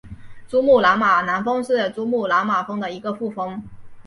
[0.47, 3.61] 珠穆朗玛南峰是珠穆朗玛峰的一个副峰。